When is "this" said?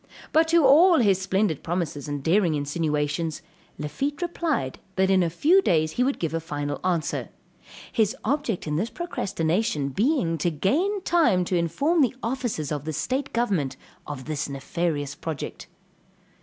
8.77-8.89, 14.25-14.49